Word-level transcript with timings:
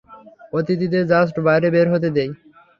অতিথিদের 0.53 1.03
জাস্ট 1.11 1.35
বাইরে 1.47 1.67
বের 1.75 1.87
হতে 1.93 2.09
দেই। 2.15 2.29